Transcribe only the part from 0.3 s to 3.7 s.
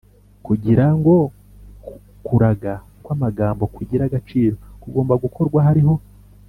kugirango kuraga kw’amagambo